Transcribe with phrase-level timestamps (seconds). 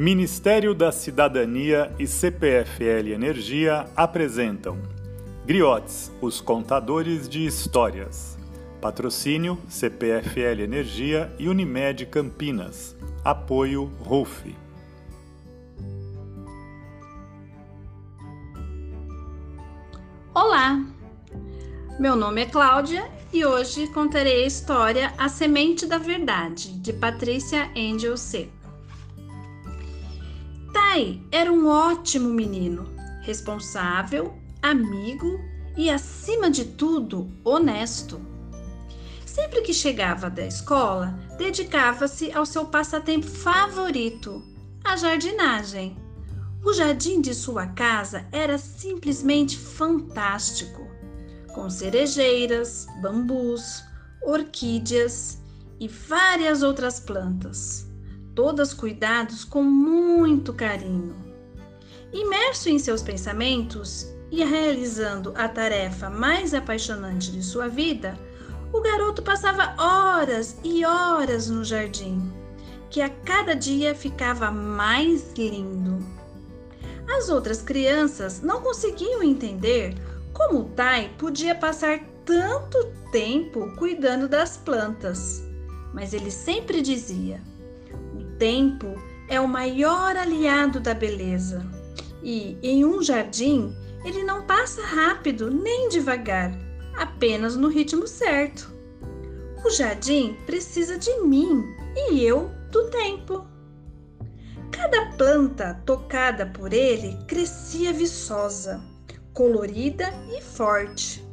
[0.00, 4.78] Ministério da Cidadania e CPFL Energia apresentam
[5.44, 8.38] Griotes, os contadores de histórias.
[8.80, 12.96] Patrocínio CPFL Energia e Unimed Campinas.
[13.24, 14.54] Apoio RUF.
[20.32, 20.80] Olá,
[21.98, 27.68] meu nome é Cláudia e hoje contarei a história A Semente da Verdade, de Patrícia
[27.76, 28.57] Angel Seco.
[30.90, 32.88] Tai era um ótimo menino,
[33.20, 35.38] responsável, amigo
[35.76, 38.18] e, acima de tudo, honesto.
[39.26, 44.42] Sempre que chegava da escola, dedicava-se ao seu passatempo favorito,
[44.82, 45.94] a jardinagem.
[46.64, 50.88] O jardim de sua casa era simplesmente fantástico,
[51.54, 53.84] com cerejeiras, bambus,
[54.22, 55.38] orquídeas
[55.78, 57.87] e várias outras plantas
[58.38, 61.12] todas cuidados com muito carinho.
[62.12, 68.16] Imerso em seus pensamentos e realizando a tarefa mais apaixonante de sua vida,
[68.72, 72.32] o garoto passava horas e horas no jardim,
[72.88, 75.98] que a cada dia ficava mais lindo.
[77.08, 79.96] As outras crianças não conseguiam entender
[80.32, 85.42] como o Tai podia passar tanto tempo cuidando das plantas,
[85.92, 87.42] mas ele sempre dizia:
[88.38, 88.94] tempo
[89.28, 91.66] é o maior aliado da beleza.
[92.22, 96.56] E em um jardim, ele não passa rápido nem devagar,
[96.96, 98.72] apenas no ritmo certo.
[99.64, 101.64] O jardim precisa de mim
[101.96, 103.44] e eu do tempo.
[104.70, 108.80] Cada planta tocada por ele crescia viçosa,
[109.32, 111.26] colorida e forte.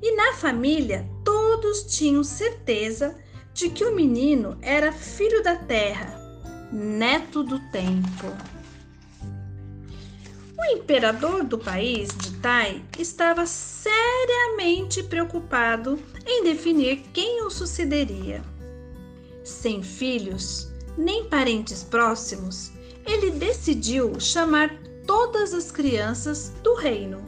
[0.00, 3.16] E na família todos tinham certeza
[3.52, 6.17] de que o menino era filho da terra
[6.72, 8.26] neto do tempo.
[10.58, 18.42] O imperador do país de Tai estava seriamente preocupado em definir quem o sucederia.
[19.44, 22.72] Sem filhos, nem parentes próximos,
[23.06, 24.70] ele decidiu chamar
[25.06, 27.24] todas as crianças do reino,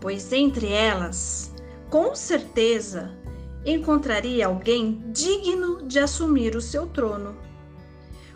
[0.00, 1.52] pois entre elas,
[1.88, 3.16] com certeza,
[3.64, 7.36] encontraria alguém digno de assumir o seu trono.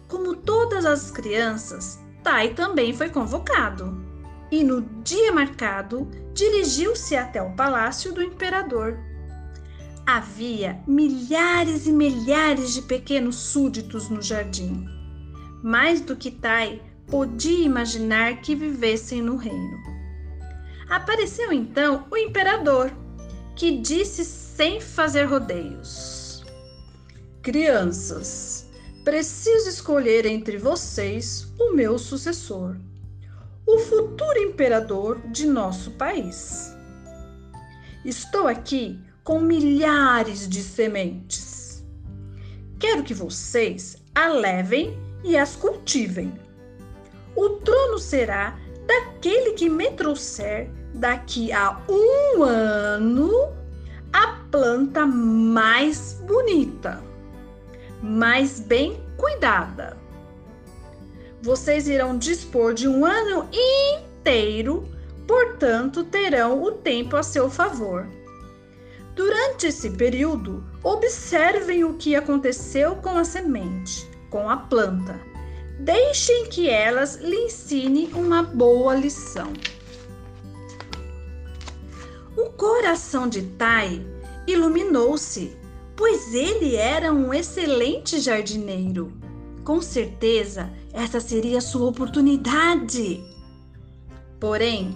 [0.09, 4.05] Como todas as crianças, Tai também foi convocado
[4.51, 8.99] e, no dia marcado, dirigiu-se até o palácio do imperador.
[10.07, 14.87] Havia milhares e milhares de pequenos súditos no jardim,
[15.63, 19.77] mais do que Tai podia imaginar que vivessem no reino.
[20.89, 22.93] Apareceu então o imperador,
[23.57, 26.45] que disse sem fazer rodeios:
[27.43, 28.66] Crianças,
[29.07, 32.75] preciso escolher entre vocês o meu sucessor,
[33.65, 36.77] o futuro imperador de nosso país.
[38.05, 41.85] Estou aqui com milhares de sementes.
[42.81, 46.33] Quero que vocês a levem e as cultivem.
[47.37, 53.55] O trono será daquele que me trouxer daqui a um ano
[54.13, 57.16] a planta mais bonita
[58.03, 59.97] mas bem cuidada.
[61.43, 64.89] Vocês irão dispor de um ano inteiro,
[65.27, 68.07] portanto, terão o tempo a seu favor.
[69.15, 75.19] Durante esse período, observem o que aconteceu com a semente, com a planta.
[75.79, 79.53] Deixem que elas lhe ensinem uma boa lição.
[82.37, 84.05] O coração de Tai
[84.47, 85.57] iluminou-se
[85.97, 89.13] pois ele era um excelente jardineiro.
[89.65, 93.25] Com certeza, essa seria sua oportunidade.
[94.39, 94.95] Porém,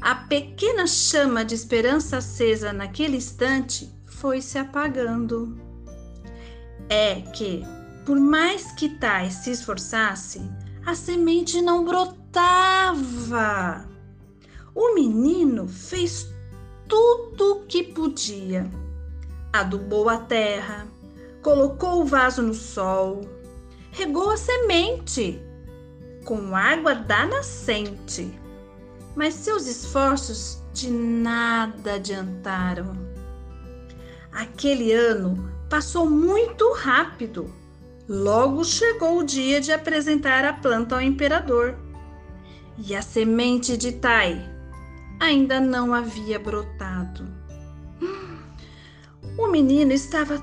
[0.00, 5.56] a pequena chama de esperança acesa naquele instante foi se apagando.
[6.88, 7.62] É que,
[8.06, 10.40] por mais que Tai se esforçasse,
[10.84, 13.86] a semente não brotava.
[14.74, 16.26] O menino fez
[16.88, 18.68] tudo o que podia
[19.60, 20.86] adubou a terra,
[21.42, 23.22] colocou o vaso no sol,
[23.90, 25.42] regou a semente
[26.24, 28.38] com água da nascente.
[29.16, 32.96] Mas seus esforços de nada adiantaram.
[34.30, 37.52] Aquele ano passou muito rápido.
[38.08, 41.76] Logo chegou o dia de apresentar a planta ao imperador.
[42.78, 44.38] E a semente de Tai
[45.18, 47.37] ainda não havia brotado.
[49.38, 50.42] O menino estava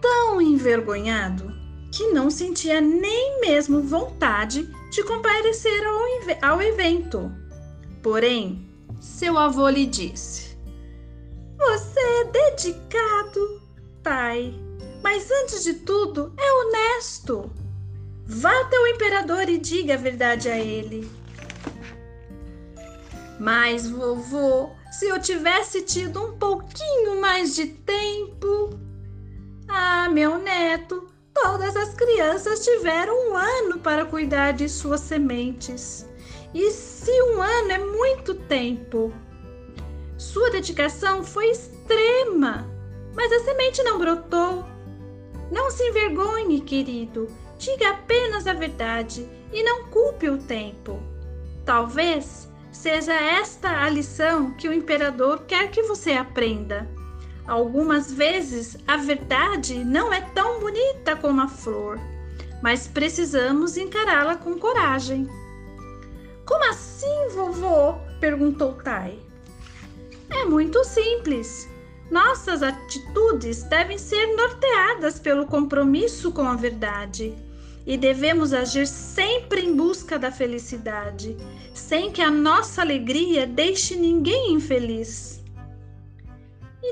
[0.00, 1.52] tão envergonhado
[1.92, 7.30] que não sentia nem mesmo vontade de comparecer ao, ao evento.
[8.00, 10.56] Porém, seu avô lhe disse:
[11.58, 13.60] Você é dedicado,
[14.02, 14.54] pai,
[15.02, 17.50] mas antes de tudo é honesto.
[18.26, 21.10] Vá até o imperador e diga a verdade a ele.
[23.40, 28.09] Mas, vovô, se eu tivesse tido um pouquinho mais de tempo.
[30.10, 36.04] Meu neto, todas as crianças tiveram um ano para cuidar de suas sementes.
[36.52, 39.12] E se um ano é muito tempo?
[40.18, 42.68] Sua dedicação foi extrema,
[43.14, 44.64] mas a semente não brotou.
[45.48, 47.28] Não se envergonhe, querido.
[47.56, 51.00] Diga apenas a verdade e não culpe o tempo.
[51.64, 56.88] Talvez seja esta a lição que o imperador quer que você aprenda.
[57.46, 61.98] Algumas vezes a verdade não é tão bonita como a flor,
[62.62, 65.28] mas precisamos encará-la com coragem.
[66.44, 67.94] Como assim, vovô?
[68.20, 69.18] perguntou Tai.
[70.30, 71.68] É muito simples.
[72.10, 77.34] Nossas atitudes devem ser norteadas pelo compromisso com a verdade
[77.86, 81.36] e devemos agir sempre em busca da felicidade,
[81.72, 85.39] sem que a nossa alegria deixe ninguém infeliz.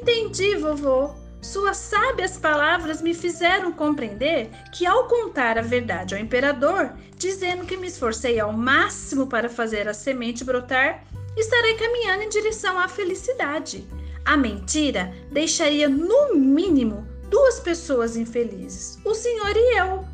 [0.00, 1.10] Entendi, vovô.
[1.42, 7.76] Suas sábias palavras me fizeram compreender que, ao contar a verdade ao imperador, dizendo que
[7.76, 11.04] me esforcei ao máximo para fazer a semente brotar,
[11.36, 13.86] estarei caminhando em direção à felicidade.
[14.24, 20.04] A mentira deixaria, no mínimo, duas pessoas infelizes: o senhor e eu,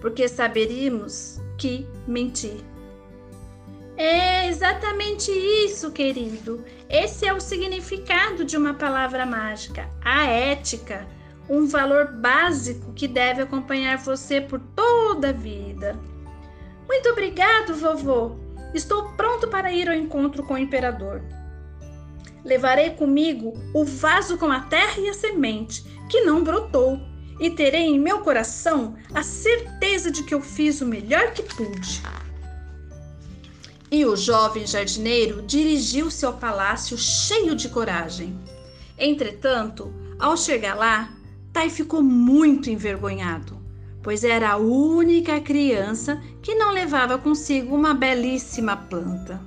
[0.00, 2.71] porque saberíamos que mentir.
[3.96, 6.64] É exatamente isso, querido.
[6.88, 11.06] Esse é o significado de uma palavra mágica, a ética,
[11.48, 15.98] um valor básico que deve acompanhar você por toda a vida.
[16.88, 18.36] Muito obrigado, vovô.
[18.74, 21.22] Estou pronto para ir ao encontro com o imperador.
[22.44, 26.98] Levarei comigo o vaso com a terra e a semente, que não brotou,
[27.38, 32.02] e terei em meu coração a certeza de que eu fiz o melhor que pude.
[33.92, 38.34] E o jovem jardineiro dirigiu-se ao palácio cheio de coragem.
[38.96, 41.12] Entretanto, ao chegar lá,
[41.52, 43.60] Tai ficou muito envergonhado,
[44.02, 49.38] pois era a única criança que não levava consigo uma belíssima planta.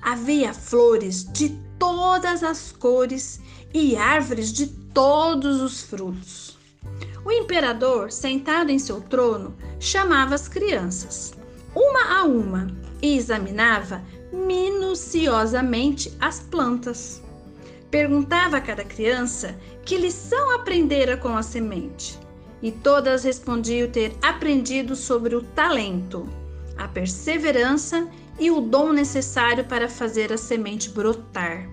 [0.00, 3.40] Havia flores de todas as cores
[3.74, 6.56] e árvores de todos os frutos.
[7.24, 11.34] O imperador, sentado em seu trono, chamava as crianças,
[11.74, 12.68] uma a uma,
[13.02, 14.02] e examinava
[14.32, 17.22] minuciosamente as plantas.
[17.90, 22.18] Perguntava a cada criança que lição aprendera com a semente,
[22.62, 26.28] e todas respondiam ter aprendido sobre o talento,
[26.76, 28.08] a perseverança
[28.38, 31.68] e o dom necessário para fazer a semente brotar.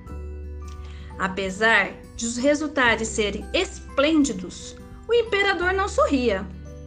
[1.20, 4.76] Apesar de os resultados serem esplêndidos,
[5.08, 6.46] o imperador não sorria,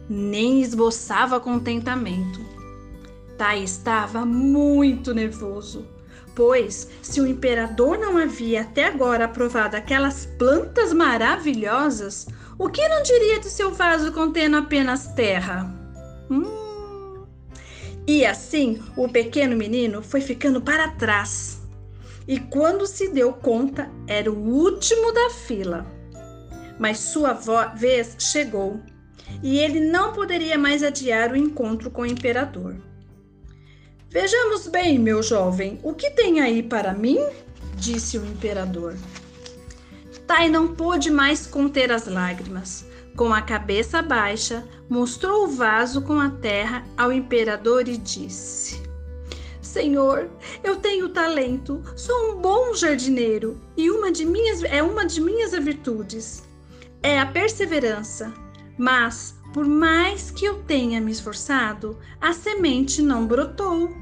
[0.09, 2.39] nem esboçava contentamento.
[3.41, 5.87] Tai estava muito nervoso,
[6.35, 12.27] pois se o imperador não havia até agora aprovado aquelas plantas maravilhosas,
[12.59, 15.73] o que não diria de seu vaso contendo apenas terra?
[16.29, 17.25] Hum.
[18.05, 21.61] E assim o pequeno menino foi ficando para trás.
[22.27, 25.83] E quando se deu conta, era o último da fila
[26.77, 27.33] mas sua
[27.75, 28.79] vez chegou
[29.43, 32.90] e ele não poderia mais adiar o encontro com o imperador.
[34.11, 37.17] Vejamos bem, meu jovem, o que tem aí para mim?
[37.77, 38.97] disse o imperador.
[40.27, 42.85] Tai não pôde mais conter as lágrimas.
[43.15, 48.83] Com a cabeça baixa, mostrou o vaso com a terra ao imperador e disse:
[49.61, 50.29] Senhor,
[50.61, 55.51] eu tenho talento, sou um bom jardineiro e uma de minhas é uma de minhas
[55.51, 56.43] virtudes
[57.01, 58.33] é a perseverança.
[58.77, 63.93] Mas, por mais que eu tenha me esforçado, a semente não brotou.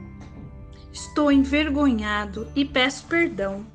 [0.91, 3.65] Estou envergonhado e peço perdão.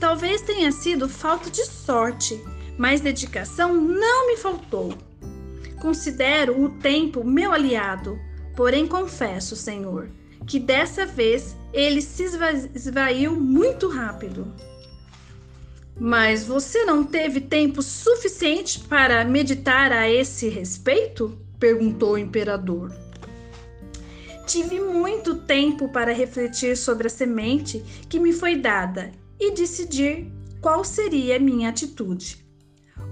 [0.00, 2.42] Talvez tenha sido falta de sorte,
[2.76, 4.92] mas dedicação não me faltou.
[5.80, 8.18] Considero o tempo meu aliado,
[8.56, 10.10] porém confesso, Senhor,
[10.46, 12.24] que dessa vez ele se
[12.74, 14.52] esvaiu muito rápido.
[15.98, 21.38] Mas você não teve tempo suficiente para meditar a esse respeito?
[21.58, 22.94] perguntou o imperador.
[24.46, 29.10] Tive muito tempo para refletir sobre a semente que me foi dada
[29.40, 32.44] e decidir qual seria minha atitude.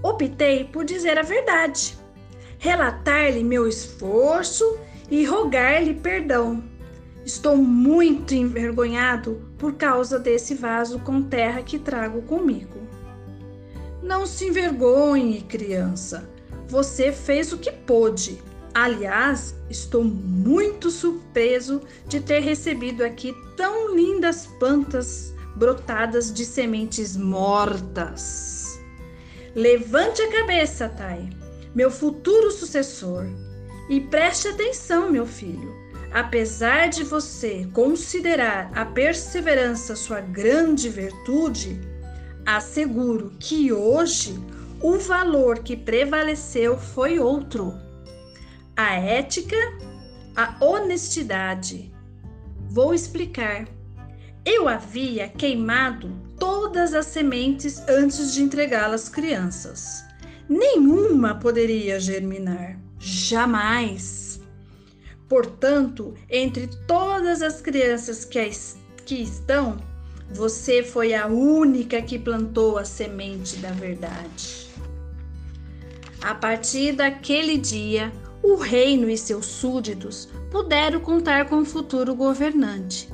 [0.03, 1.97] Optei por dizer a verdade,
[2.59, 4.77] relatar-lhe meu esforço
[5.09, 6.63] e rogar-lhe perdão.
[7.25, 12.79] Estou muito envergonhado por causa desse vaso com terra que trago comigo.
[14.03, 16.29] Não se envergonhe, criança.
[16.67, 18.39] Você fez o que pôde.
[18.75, 28.79] Aliás, estou muito surpreso de ter recebido aqui tão lindas plantas brotadas de sementes mortas.
[29.55, 31.27] Levante a cabeça, Tai,
[31.73, 33.25] meu futuro sucessor,
[33.89, 35.84] e preste atenção, meu filho.
[36.15, 41.77] Apesar de você considerar a perseverança sua grande virtude,
[42.45, 44.33] asseguro que hoje
[44.81, 47.73] o valor que prevaleceu foi outro:
[48.77, 49.57] a ética,
[50.33, 51.93] a honestidade.
[52.69, 53.67] Vou explicar.
[54.45, 60.05] Eu havia queimado todas as sementes antes de entregá-las crianças.
[60.47, 62.79] Nenhuma poderia germinar.
[62.97, 64.24] Jamais.
[65.27, 68.49] Portanto, entre todas as crianças que,
[69.05, 69.77] que estão,
[70.31, 74.67] você foi a única que plantou a semente da verdade.
[76.21, 83.09] A partir daquele dia, o reino e seus súditos puderam contar com o futuro governante.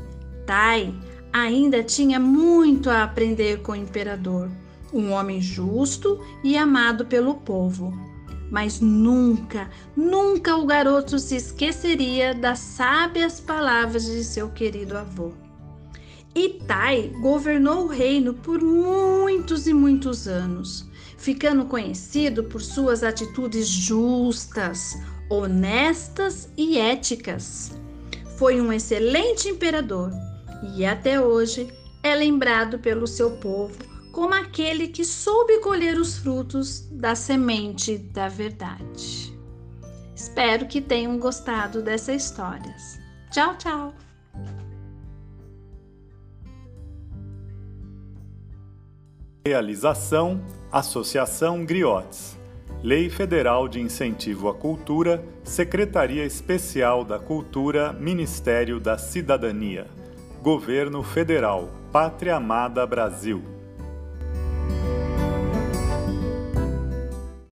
[0.45, 0.93] Tai
[1.31, 4.49] ainda tinha muito a aprender com o imperador,
[4.93, 8.10] um homem justo e amado pelo povo.
[8.51, 15.31] Mas nunca, nunca o garoto se esqueceria das sábias palavras de seu querido avô.
[16.35, 20.85] Itai governou o reino por muitos e muitos anos,
[21.17, 24.97] ficando conhecido por suas atitudes justas,
[25.29, 27.71] honestas e éticas.
[28.35, 30.11] Foi um excelente imperador
[30.75, 31.69] e até hoje
[32.03, 38.27] é lembrado pelo seu povo como aquele que soube colher os frutos da semente da
[38.27, 39.31] verdade.
[40.15, 42.99] Espero que tenham gostado dessas histórias.
[43.31, 43.93] Tchau, tchau!
[49.45, 50.39] Realização
[50.71, 52.37] Associação Griotes.
[52.83, 59.87] Lei Federal de Incentivo à Cultura, Secretaria Especial da Cultura, Ministério da Cidadania.
[60.41, 63.50] Governo Federal, Pátria Amada Brasil.